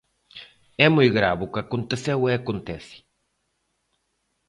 É 0.85 0.87
moi 0.95 1.07
grave 1.17 1.41
o 1.45 1.51
que 1.53 1.59
aconteceu 1.63 2.19
e 2.29 2.31
acontece. 2.33 2.97